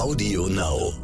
[0.00, 0.94] Audio Now.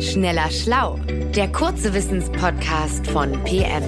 [0.00, 0.98] Schneller Schlau,
[1.36, 3.84] der kurze Wissenspodcast von PM.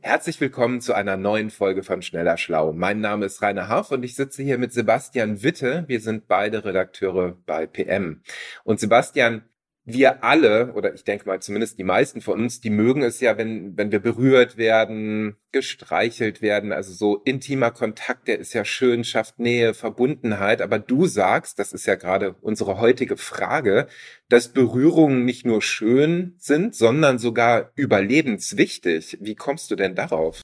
[0.00, 2.72] Herzlich willkommen zu einer neuen Folge von Schneller Schlau.
[2.72, 5.84] Mein Name ist Rainer Harf und ich sitze hier mit Sebastian Witte.
[5.88, 8.22] Wir sind beide Redakteure bei PM.
[8.64, 9.42] Und Sebastian,
[9.92, 13.36] wir alle, oder ich denke mal zumindest die meisten von uns, die mögen es ja,
[13.38, 19.02] wenn, wenn wir berührt werden, gestreichelt werden, also so intimer Kontakt, der ist ja schön,
[19.04, 20.62] schafft Nähe, Verbundenheit.
[20.62, 23.88] Aber du sagst, das ist ja gerade unsere heutige Frage,
[24.28, 29.18] dass Berührungen nicht nur schön sind, sondern sogar überlebenswichtig.
[29.20, 30.42] Wie kommst du denn darauf?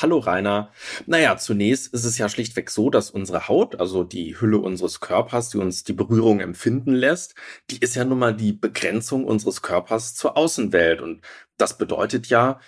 [0.00, 0.72] Hallo Rainer.
[1.06, 5.50] Naja, zunächst ist es ja schlichtweg so, dass unsere Haut, also die Hülle unseres Körpers,
[5.50, 7.34] die uns die Berührung empfinden lässt,
[7.70, 11.00] die ist ja nun mal die Begrenzung unseres Körpers zur Außenwelt.
[11.00, 11.22] Und
[11.56, 12.60] das bedeutet ja,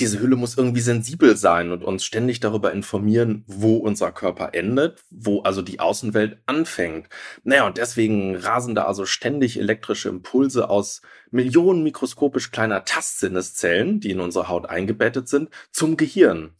[0.00, 5.04] diese Hülle muss irgendwie sensibel sein und uns ständig darüber informieren, wo unser Körper endet,
[5.10, 7.08] wo also die Außenwelt anfängt.
[7.44, 14.10] Naja, und deswegen rasen da also ständig elektrische Impulse aus Millionen mikroskopisch kleiner Tastsinneszellen, die
[14.10, 16.50] in unsere Haut eingebettet sind, zum Gehirn.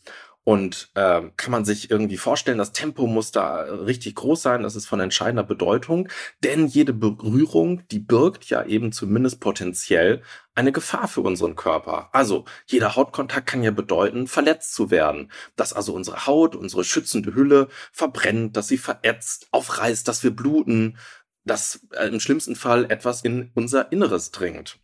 [0.48, 4.76] Und äh, kann man sich irgendwie vorstellen, das Tempo muss da richtig groß sein, das
[4.76, 6.08] ist von entscheidender Bedeutung,
[6.42, 10.22] denn jede Berührung, die birgt ja eben zumindest potenziell
[10.54, 12.08] eine Gefahr für unseren Körper.
[12.12, 17.34] Also jeder Hautkontakt kann ja bedeuten, verletzt zu werden, dass also unsere Haut, unsere schützende
[17.34, 20.96] Hülle verbrennt, dass sie verätzt, aufreißt, dass wir bluten,
[21.44, 24.78] dass äh, im schlimmsten Fall etwas in unser Inneres dringt.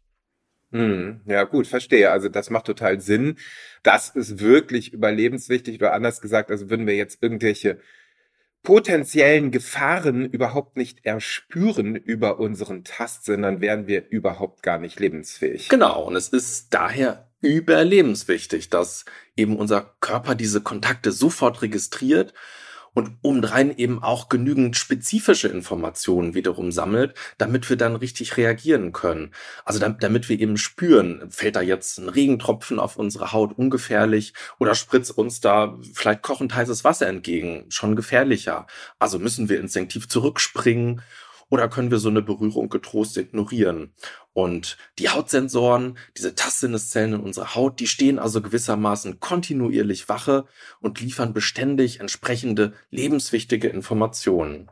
[0.74, 2.10] Hm, ja, gut, verstehe.
[2.10, 3.36] Also das macht total Sinn.
[3.84, 7.78] Das ist wirklich überlebenswichtig oder anders gesagt, also würden wir jetzt irgendwelche
[8.64, 15.68] potenziellen Gefahren überhaupt nicht erspüren über unseren Tastsinn, dann wären wir überhaupt gar nicht lebensfähig.
[15.68, 19.04] Genau, und es ist daher überlebenswichtig, dass
[19.36, 22.34] eben unser Körper diese Kontakte sofort registriert
[22.94, 29.32] und obendrein eben auch genügend spezifische Informationen wiederum sammelt, damit wir dann richtig reagieren können.
[29.64, 34.74] Also damit wir eben spüren, fällt da jetzt ein Regentropfen auf unsere Haut ungefährlich oder
[34.74, 38.66] spritzt uns da vielleicht kochend heißes Wasser entgegen, schon gefährlicher.
[38.98, 41.02] Also müssen wir instinktiv zurückspringen
[41.50, 43.92] oder können wir so eine Berührung getrost ignorieren?
[44.32, 50.46] Und die Hautsensoren, diese Tastsinneszellen in unserer Haut, die stehen also gewissermaßen kontinuierlich wache
[50.80, 54.70] und liefern beständig entsprechende lebenswichtige Informationen.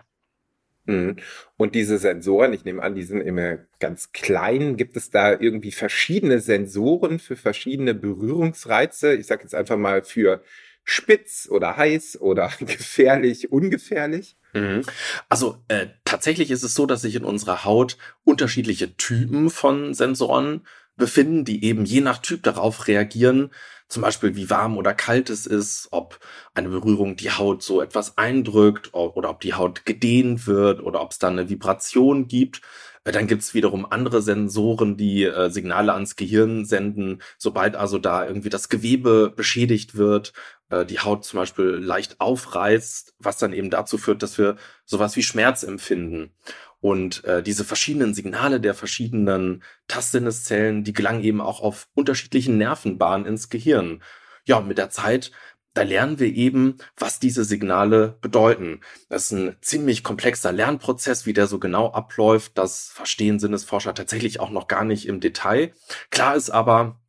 [0.87, 1.16] Mhm.
[1.56, 4.77] Und diese Sensoren, ich nehme an, die sind immer ganz klein.
[4.77, 9.15] Gibt es da irgendwie verschiedene Sensoren für verschiedene Berührungsreize?
[9.15, 10.43] Ich sage jetzt einfach mal für
[10.84, 14.37] spitz oder heiß oder gefährlich, ungefährlich?
[14.53, 14.83] Mhm.
[15.29, 20.67] Also äh, tatsächlich ist es so, dass sich in unserer Haut unterschiedliche Typen von Sensoren
[20.97, 23.51] befinden, die eben je nach Typ darauf reagieren,
[23.89, 26.19] zum Beispiel wie warm oder kalt es ist, ob
[26.55, 31.12] eine Berührung die Haut so etwas eindrückt oder ob die Haut gedehnt wird oder ob
[31.12, 32.62] es da eine Vibration gibt.
[33.05, 37.99] Äh, dann gibt es wiederum andere Sensoren, die äh, Signale ans Gehirn senden, sobald also
[37.99, 40.33] da irgendwie das Gewebe beschädigt wird
[40.73, 45.15] äh, die Haut zum Beispiel leicht aufreißt, was dann eben dazu führt, dass wir sowas
[45.17, 46.33] wie Schmerz empfinden.
[46.81, 53.27] Und äh, diese verschiedenen Signale der verschiedenen Tastsinneszellen, die gelangen eben auch auf unterschiedlichen Nervenbahnen
[53.27, 54.03] ins Gehirn.
[54.45, 55.31] Ja, mit der Zeit,
[55.75, 58.81] da lernen wir eben, was diese Signale bedeuten.
[59.09, 62.59] Das ist ein ziemlich komplexer Lernprozess, wie der so genau abläuft.
[62.59, 65.72] Das verstehen Sinnesforscher tatsächlich auch noch gar nicht im Detail.
[66.11, 67.00] Klar ist aber,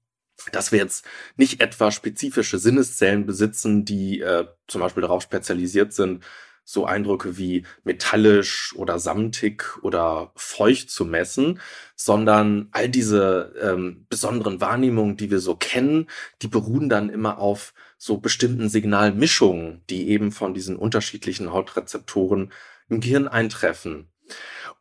[0.52, 6.23] dass wir jetzt nicht etwa spezifische Sinneszellen besitzen, die äh, zum Beispiel darauf spezialisiert sind,
[6.66, 11.59] so Eindrücke wie metallisch oder samtig oder feucht zu messen,
[11.96, 16.09] sondern all diese ähm, besonderen Wahrnehmungen, die wir so kennen,
[16.41, 17.73] die beruhen dann immer auf
[18.03, 22.52] so bestimmten Signalmischungen, die eben von diesen unterschiedlichen Hautrezeptoren
[22.90, 24.09] im Gehirn eintreffen.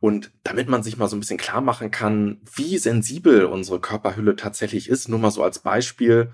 [0.01, 4.35] Und damit man sich mal so ein bisschen klar machen kann, wie sensibel unsere Körperhülle
[4.35, 6.33] tatsächlich ist, nur mal so als Beispiel,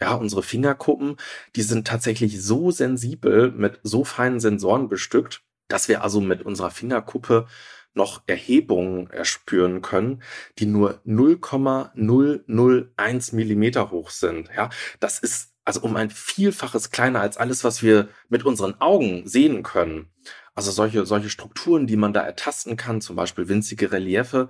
[0.00, 1.18] ja, unsere Fingerkuppen,
[1.56, 6.70] die sind tatsächlich so sensibel mit so feinen Sensoren bestückt, dass wir also mit unserer
[6.70, 7.48] Fingerkuppe
[7.92, 10.22] noch Erhebungen erspüren können,
[10.58, 14.48] die nur 0,001 Millimeter hoch sind.
[14.56, 14.70] Ja,
[15.00, 19.62] das ist also um ein Vielfaches kleiner als alles, was wir mit unseren Augen sehen
[19.62, 20.10] können.
[20.54, 24.48] Also solche, solche Strukturen, die man da ertasten kann, zum Beispiel winzige Reliefe,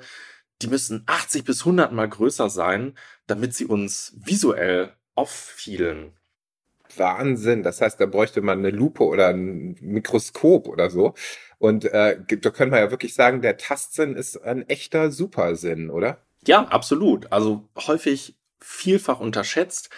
[0.63, 2.95] die müssen 80 bis 100 mal größer sein,
[3.27, 6.13] damit sie uns visuell auffielen.
[6.97, 7.63] Wahnsinn.
[7.63, 11.15] Das heißt, da bräuchte man eine Lupe oder ein Mikroskop oder so.
[11.59, 16.19] Und äh, da können wir ja wirklich sagen, der Tastsinn ist ein echter Supersinn, oder?
[16.47, 17.31] Ja, absolut.
[17.33, 19.91] Also häufig vielfach unterschätzt.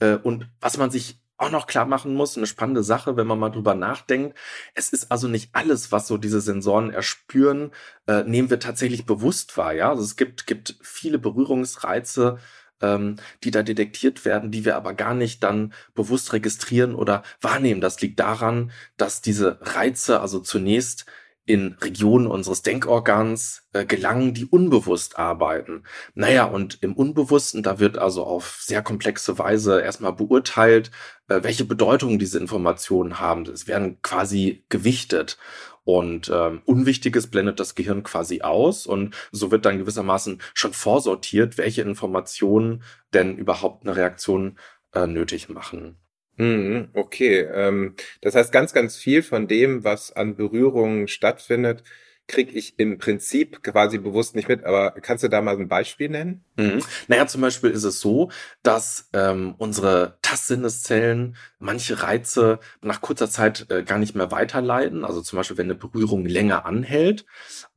[0.00, 3.38] Äh, und was man sich auch noch klar machen muss, eine spannende Sache, wenn man
[3.38, 4.36] mal drüber nachdenkt.
[4.74, 7.72] Es ist also nicht alles, was so diese Sensoren erspüren,
[8.06, 9.74] äh, nehmen wir tatsächlich bewusst wahr.
[9.74, 12.38] Ja, also es gibt, gibt viele Berührungsreize,
[12.80, 17.80] ähm, die da detektiert werden, die wir aber gar nicht dann bewusst registrieren oder wahrnehmen.
[17.80, 21.06] Das liegt daran, dass diese Reize also zunächst
[21.46, 25.84] in Regionen unseres Denkorgans äh, gelangen, die unbewusst arbeiten.
[26.14, 30.90] Naja, und im Unbewussten, da wird also auf sehr komplexe Weise erstmal beurteilt,
[31.28, 33.42] äh, welche Bedeutung diese Informationen haben.
[33.42, 35.38] Es werden quasi gewichtet.
[35.84, 41.58] Und ähm, Unwichtiges blendet das Gehirn quasi aus und so wird dann gewissermaßen schon vorsortiert,
[41.58, 42.82] welche Informationen
[43.12, 44.58] denn überhaupt eine Reaktion
[44.94, 45.98] äh, nötig machen.
[46.36, 51.84] Mhm, okay, ähm, das heißt, ganz, ganz viel von dem, was an Berührungen stattfindet,
[52.26, 54.64] kriege ich im Prinzip quasi bewusst nicht mit.
[54.64, 56.44] Aber kannst du da mal ein Beispiel nennen?
[56.56, 56.80] Mhm.
[57.08, 58.30] Naja, zum Beispiel ist es so,
[58.62, 65.04] dass ähm, unsere Tastsinneszellen manche Reize nach kurzer Zeit äh, gar nicht mehr weiterleiten.
[65.04, 67.26] Also zum Beispiel, wenn eine Berührung länger anhält.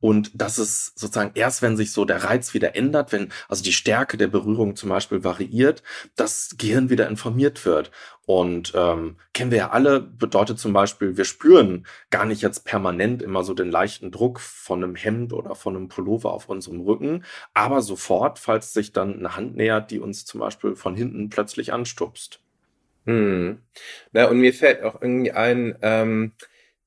[0.00, 3.72] Und das ist sozusagen erst, wenn sich so der Reiz wieder ändert, wenn also die
[3.72, 5.82] Stärke der Berührung zum Beispiel variiert,
[6.14, 7.90] das Gehirn wieder informiert wird.
[8.24, 13.22] Und ähm, kennen wir ja alle, bedeutet zum Beispiel, wir spüren gar nicht jetzt permanent
[13.22, 17.24] immer so den leichten Druck von einem Hemd oder von einem Pullover auf unserem Rücken,
[17.54, 21.72] aber sofort, falls sich dann eine Hand nähert, die uns zum Beispiel von hinten plötzlich
[21.72, 22.40] anstupst.
[23.06, 23.62] Hm.
[24.12, 26.32] Na, und mir fällt auch irgendwie ein, ähm,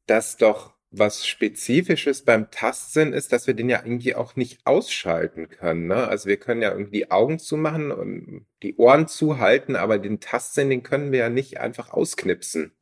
[0.06, 5.50] dass doch was Spezifisches beim Tastsinn ist, dass wir den ja irgendwie auch nicht ausschalten
[5.50, 5.88] können.
[5.88, 6.08] Ne?
[6.08, 10.70] Also wir können ja irgendwie die Augen zumachen und die Ohren zuhalten, aber den Tastsinn,
[10.70, 12.74] den können wir ja nicht einfach ausknipsen.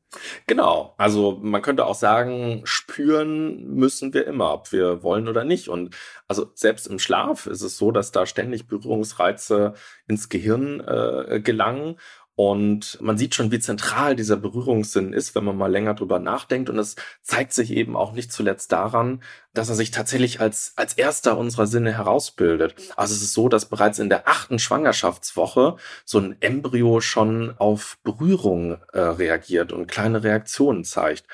[0.47, 5.69] Genau, also man könnte auch sagen, spüren müssen wir immer, ob wir wollen oder nicht.
[5.69, 5.95] Und
[6.27, 9.75] also selbst im Schlaf ist es so, dass da ständig Berührungsreize
[10.07, 11.99] ins Gehirn äh, gelangen
[12.39, 16.69] und man sieht schon, wie zentral dieser Berührungssinn ist, wenn man mal länger drüber nachdenkt.
[16.69, 19.21] Und es zeigt sich eben auch nicht zuletzt daran,
[19.53, 22.75] dass er sich tatsächlich als, als erster unserer Sinne herausbildet.
[22.95, 25.75] Also es ist so, dass bereits in der achten Schwangerschaftswoche
[26.05, 31.25] so ein Embryo schon auf Berührung äh, reagiert und kleine Reaktionen zeigt.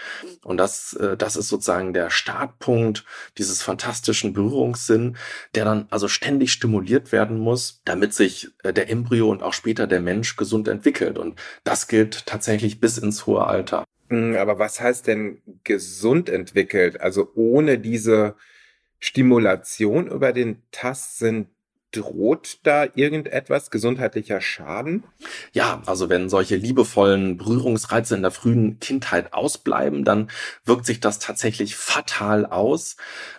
[0.44, 3.06] Und das, äh, das ist sozusagen der Startpunkt
[3.38, 5.18] dieses fantastischen Berührungssinn,
[5.54, 9.86] der dann also ständig stimuliert werden muss, damit sich äh, der Embryo und auch später
[9.86, 10.95] der Mensch gesund entwickelt.
[11.02, 13.86] Und das gilt tatsächlich bis ins hohe Alter.
[14.10, 17.02] Hm, aber was heißt denn gesund entwickelt?
[17.02, 18.36] Also ohne diese
[19.00, 21.48] Stimulation über den Tastsinn
[21.92, 25.04] droht da irgendetwas gesundheitlicher Schaden?
[25.54, 30.30] Ja, also wenn solche liebevollen Berührungsreize in der frühen Kindheit ausbleiben, dann
[30.66, 32.98] wirkt sich das tatsächlich fatal aus.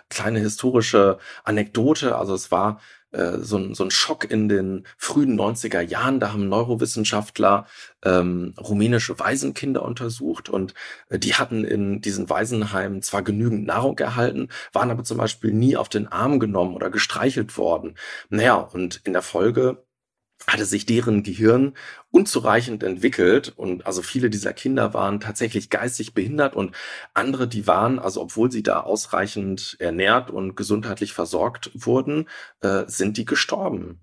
[0.09, 2.81] Kleine historische Anekdote, also es war
[3.17, 6.19] äh, so, ein, so ein Schock in den frühen 90er Jahren.
[6.19, 7.65] Da haben Neurowissenschaftler
[8.05, 10.73] ähm, rumänische Waisenkinder untersucht und
[11.09, 15.75] äh, die hatten in diesen Waisenheimen zwar genügend Nahrung erhalten, waren aber zum Beispiel nie
[15.75, 17.95] auf den Arm genommen oder gestreichelt worden.
[18.29, 19.86] Naja, und in der Folge
[20.45, 21.73] hatte sich deren Gehirn
[22.11, 26.75] unzureichend entwickelt und also viele dieser Kinder waren tatsächlich geistig behindert und
[27.13, 32.29] andere, die waren, also obwohl sie da ausreichend ernährt und gesundheitlich versorgt wurden,
[32.61, 33.99] äh, sind die gestorben.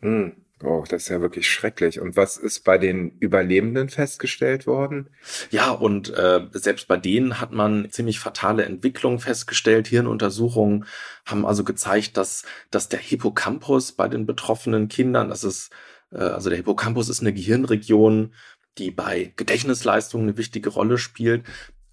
[0.00, 0.45] Hm.
[0.64, 2.00] Oh, das ist ja wirklich schrecklich.
[2.00, 5.10] Und was ist bei den Überlebenden festgestellt worden?
[5.50, 9.86] Ja, und äh, selbst bei denen hat man ziemlich fatale Entwicklungen festgestellt.
[9.88, 10.86] Hirnuntersuchungen
[11.26, 15.72] haben also gezeigt, dass, dass der Hippocampus bei den betroffenen Kindern, das ist,
[16.10, 18.32] äh, also der Hippocampus ist eine Gehirnregion,
[18.78, 21.44] die bei Gedächtnisleistungen eine wichtige Rolle spielt,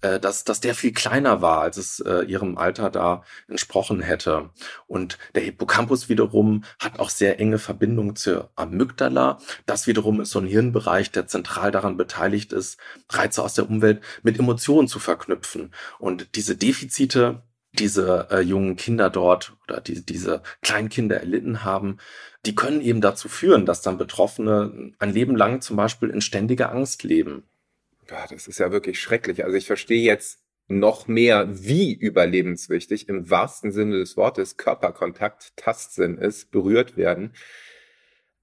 [0.04, 4.50] äh, dass, dass der viel kleiner war, als es äh, ihrem Alter da entsprochen hätte.
[4.86, 9.38] Und der Hippocampus wiederum hat auch sehr enge Verbindung zur Amygdala.
[9.64, 14.02] Das wiederum ist so ein Hirnbereich, der zentral daran beteiligt ist, Reize aus der Umwelt
[14.22, 15.72] mit Emotionen zu verknüpfen.
[15.98, 17.42] Und diese Defizite,
[17.72, 21.96] diese äh, jungen Kinder dort oder die, diese Kleinkinder erlitten haben,
[22.44, 26.70] die können eben dazu führen, dass dann Betroffene ein Leben lang zum Beispiel in ständiger
[26.72, 27.44] Angst leben.
[28.10, 29.44] Ja, das ist ja wirklich schrecklich.
[29.44, 36.18] Also ich verstehe jetzt noch mehr, wie überlebenswichtig im wahrsten Sinne des Wortes Körperkontakt, Tastsinn
[36.18, 37.34] ist, berührt werden.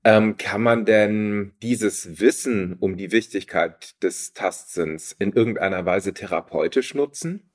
[0.04, 6.96] Ähm, kann man denn dieses Wissen um die Wichtigkeit des Tastsinns in irgendeiner Weise therapeutisch
[6.96, 7.52] nutzen?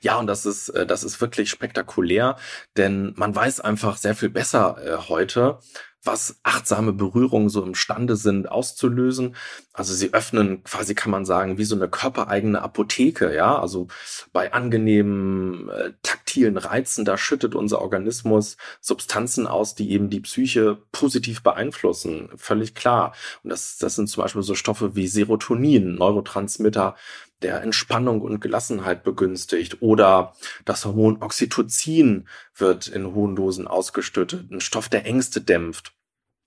[0.00, 2.36] Ja, und das ist, äh, das ist wirklich spektakulär,
[2.76, 5.58] denn man weiß einfach sehr viel besser äh, heute,
[6.02, 9.36] was achtsame Berührungen so imstande sind auszulösen.
[9.72, 13.58] Also sie öffnen quasi, kann man sagen, wie so eine körpereigene Apotheke, ja.
[13.58, 13.88] Also
[14.32, 20.78] bei angenehmen äh, taktilen Reizen, da schüttet unser Organismus Substanzen aus, die eben die Psyche
[20.92, 22.30] positiv beeinflussen.
[22.36, 23.14] Völlig klar.
[23.42, 26.96] Und das, das sind zum Beispiel so Stoffe wie Serotonin, Neurotransmitter,
[27.42, 32.28] der Entspannung und Gelassenheit begünstigt oder das Hormon Oxytocin
[32.60, 35.92] wird in hohen Dosen ausgeschüttet, ein Stoff, der Ängste dämpft.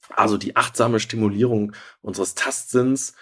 [0.10, 3.16] Also die achtsame Stimulierung unseres Tastsinns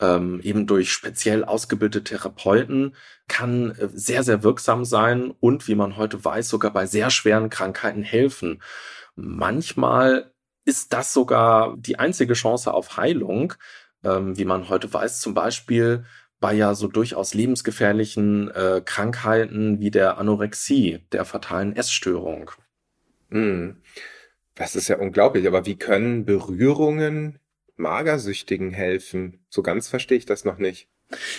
[0.00, 2.94] ähm, eben durch speziell ausgebildete Therapeuten
[3.26, 7.50] kann äh, sehr, sehr wirksam sein und, wie man heute weiß, sogar bei sehr schweren
[7.50, 8.62] Krankheiten helfen.
[9.16, 10.32] Manchmal
[10.64, 13.54] ist das sogar die einzige Chance auf Heilung,
[14.04, 16.04] ähm, wie man heute weiß, zum Beispiel
[16.40, 22.50] bei ja so durchaus lebensgefährlichen äh, Krankheiten wie der Anorexie, der fatalen Essstörung.
[23.30, 23.70] Mm.
[24.54, 27.38] Das ist ja unglaublich, aber wie können Berührungen
[27.76, 29.44] Magersüchtigen helfen?
[29.48, 30.88] So ganz verstehe ich das noch nicht.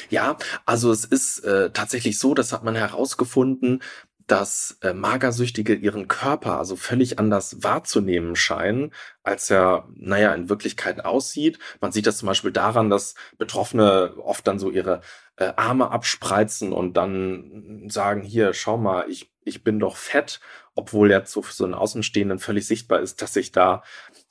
[0.09, 3.83] Ja, also es ist äh, tatsächlich so, das hat man herausgefunden,
[4.29, 8.93] dass äh, Magersüchtige ihren Körper also völlig anders wahrzunehmen scheinen,
[9.23, 11.57] als er, naja, in Wirklichkeit aussieht.
[11.81, 15.01] Man sieht das zum Beispiel daran, dass Betroffene oft dann so ihre
[15.37, 20.39] äh, Arme abspreizen und dann sagen, hier, schau mal, ich, ich bin doch fett,
[20.75, 23.83] obwohl jetzt so für so einen Außenstehenden völlig sichtbar ist, dass sich da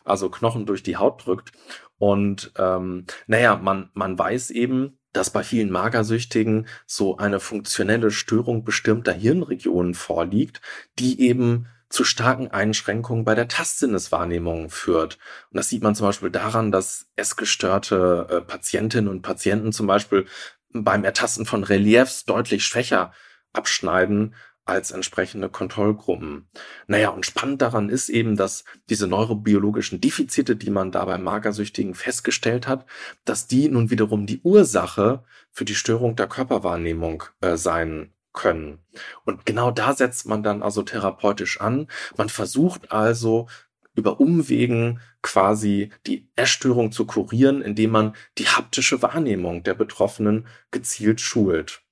[0.04, 1.50] also Knochen durch die Haut drückt.
[1.98, 8.64] Und ähm, naja, man, man weiß eben, dass bei vielen Magersüchtigen so eine funktionelle Störung
[8.64, 10.60] bestimmter Hirnregionen vorliegt,
[10.98, 15.18] die eben zu starken Einschränkungen bei der Tastsinneswahrnehmung führt.
[15.50, 20.26] Und das sieht man zum Beispiel daran, dass essgestörte äh, Patientinnen und Patienten zum Beispiel
[20.72, 23.12] beim Ertasten von Reliefs deutlich schwächer
[23.54, 24.34] abschneiden
[24.68, 26.48] als entsprechende Kontrollgruppen.
[26.86, 31.94] Naja, und spannend daran ist eben, dass diese neurobiologischen Defizite, die man da bei Magersüchtigen
[31.94, 32.86] festgestellt hat,
[33.24, 38.78] dass die nun wiederum die Ursache für die Störung der Körperwahrnehmung äh, sein können.
[39.24, 41.88] Und genau da setzt man dann also therapeutisch an.
[42.16, 43.48] Man versucht also
[43.94, 51.20] über Umwegen quasi die Essstörung zu kurieren, indem man die haptische Wahrnehmung der Betroffenen gezielt
[51.20, 51.82] schult.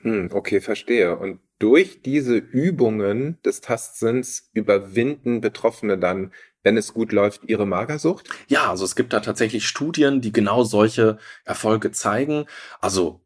[0.00, 1.16] Hm, okay, verstehe.
[1.16, 6.32] Und durch diese Übungen des Tastsinns überwinden Betroffene dann,
[6.62, 8.28] wenn es gut läuft, ihre Magersucht?
[8.48, 12.46] Ja, also es gibt da tatsächlich Studien, die genau solche Erfolge zeigen.
[12.80, 13.20] Also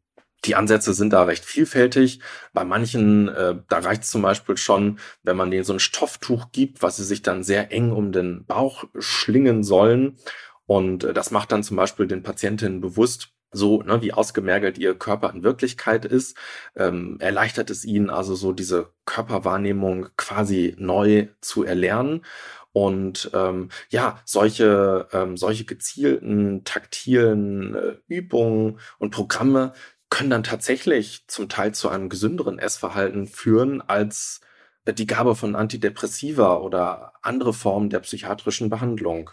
[0.45, 2.19] die Ansätze sind da recht vielfältig.
[2.53, 6.81] Bei manchen, äh, da reicht zum Beispiel schon, wenn man denen so ein Stofftuch gibt,
[6.81, 10.17] was sie sich dann sehr eng um den Bauch schlingen sollen.
[10.65, 14.95] Und äh, das macht dann zum Beispiel den Patientinnen bewusst, so ne, wie ausgemergelt ihr
[14.97, 16.37] Körper in Wirklichkeit ist,
[16.75, 22.23] ähm, erleichtert es ihnen also so diese Körperwahrnehmung quasi neu zu erlernen.
[22.73, 29.73] Und ähm, ja, solche, ähm, solche gezielten taktilen äh, Übungen und Programme
[30.09, 34.41] können dann tatsächlich zum Teil zu einem gesünderen Essverhalten führen als
[34.85, 39.31] äh, die Gabe von Antidepressiva oder andere Formen der psychiatrischen Behandlung.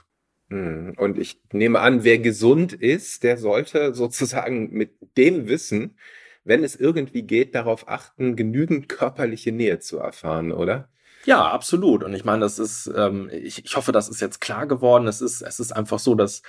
[0.51, 5.97] Hm, und ich nehme an, wer gesund ist, der sollte sozusagen mit dem Wissen,
[6.45, 10.89] wenn es irgendwie geht, darauf achten, genügend körperliche Nähe zu erfahren, oder?
[11.25, 12.05] Ja, absolut.
[12.05, 15.07] Und ich meine, das ist, ähm, ich, ich hoffe, das ist jetzt klar geworden.
[15.07, 16.43] Es ist, es ist einfach so, dass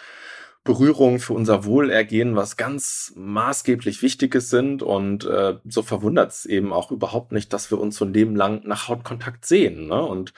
[0.64, 4.84] Berührungen für unser Wohlergehen was ganz maßgeblich Wichtiges sind.
[4.84, 8.36] Und äh, so verwundert es eben auch überhaupt nicht, dass wir uns so ein Leben
[8.36, 9.88] lang nach Hautkontakt sehen.
[9.88, 10.02] Ne?
[10.02, 10.34] Und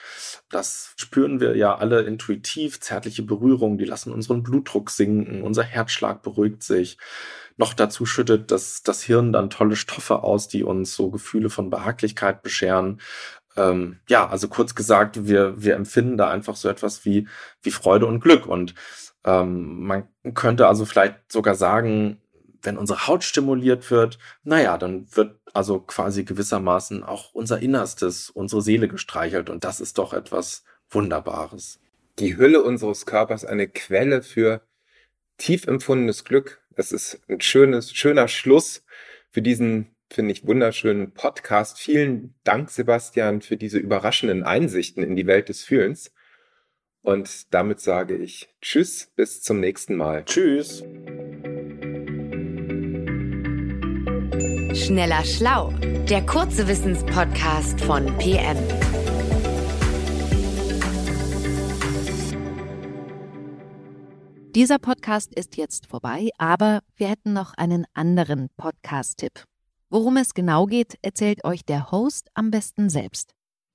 [0.50, 2.80] das spüren wir ja alle intuitiv.
[2.80, 6.98] Zärtliche Berührungen, die lassen unseren Blutdruck sinken, unser Herzschlag beruhigt sich.
[7.56, 11.68] Noch dazu schüttet das, das Hirn dann tolle Stoffe aus, die uns so Gefühle von
[11.68, 13.00] Behaglichkeit bescheren
[13.56, 17.28] ähm, ja, also kurz gesagt, wir, wir empfinden da einfach so etwas wie,
[17.62, 18.46] wie Freude und Glück.
[18.46, 18.74] Und
[19.24, 22.20] ähm, man könnte also vielleicht sogar sagen,
[22.62, 28.62] wenn unsere Haut stimuliert wird, naja, dann wird also quasi gewissermaßen auch unser Innerstes, unsere
[28.62, 29.50] Seele gestreichelt.
[29.50, 31.80] Und das ist doch etwas Wunderbares.
[32.18, 34.62] Die Hülle unseres Körpers eine Quelle für
[35.38, 36.62] tief empfundenes Glück.
[36.76, 38.84] Das ist ein schönes, schöner Schluss
[39.30, 41.78] für diesen, finde ich, wunderschönen Podcast.
[41.78, 46.12] Vielen Dank, Sebastian, für diese überraschenden Einsichten in die Welt des Fühlens.
[47.02, 50.24] Und damit sage ich Tschüss, bis zum nächsten Mal.
[50.24, 50.84] Tschüss.
[54.74, 55.72] Schneller Schlau,
[56.08, 58.56] der kurze Wissenspodcast von PM.
[64.54, 69.44] Dieser Podcast ist jetzt vorbei, aber wir hätten noch einen anderen Podcast-Tipp.
[69.92, 73.34] Worum es genau geht, erzählt euch der Host am besten selbst.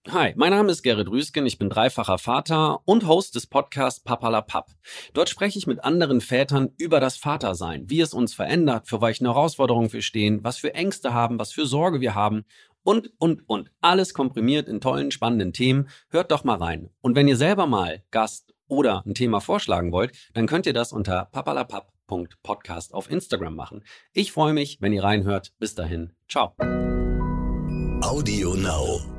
[0.10, 4.72] Hi, mein Name ist Gerrit Rüsken, ich bin dreifacher Vater und Host des Podcasts Papalapap.
[5.14, 9.26] Dort spreche ich mit anderen Vätern über das Vatersein, wie es uns verändert, für welche
[9.26, 12.46] Herausforderungen wir stehen, was für Ängste haben, was für Sorge wir haben
[12.82, 13.70] und, und, und.
[13.82, 15.88] Alles komprimiert in tollen, spannenden Themen.
[16.10, 16.90] Hört doch mal rein.
[17.00, 20.94] Und wenn ihr selber mal Gast oder ein Thema vorschlagen wollt, dann könnt ihr das
[20.94, 21.30] unter
[22.08, 23.84] papalapap.podcast auf Instagram machen.
[24.14, 25.54] Ich freue mich, wenn ihr reinhört.
[25.60, 26.14] Bis dahin.
[26.28, 26.56] Ciao.
[28.02, 29.17] Audio Now.